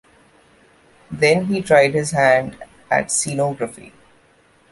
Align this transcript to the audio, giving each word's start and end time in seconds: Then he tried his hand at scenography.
Then 1.11 1.45
he 1.45 1.61
tried 1.61 1.93
his 1.93 2.09
hand 2.09 2.57
at 2.89 3.09
scenography. 3.09 3.91